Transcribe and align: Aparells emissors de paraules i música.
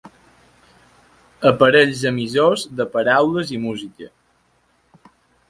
Aparells 1.49 2.01
emissors 2.13 2.65
de 2.81 2.89
paraules 2.97 3.53
i 3.59 3.61
música. 3.67 4.11